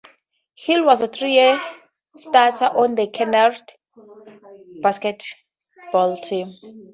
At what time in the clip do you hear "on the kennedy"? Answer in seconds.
2.65-3.61